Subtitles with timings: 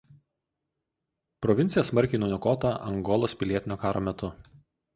[1.47, 4.35] Provincija smarkiai nuniokota Angolos pilietinio karo metu.